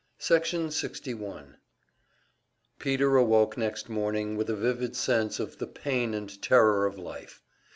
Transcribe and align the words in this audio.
Section 0.17 0.71
61 0.71 1.57
Peter 2.79 3.17
awoke 3.17 3.55
next 3.55 3.87
morning 3.87 4.35
with 4.35 4.49
a 4.49 4.55
vivid 4.55 4.95
sense 4.95 5.39
of 5.39 5.59
the 5.59 5.67
pain 5.67 6.15
and 6.15 6.41
terror 6.41 6.87
of 6.87 6.97
life. 6.97 7.43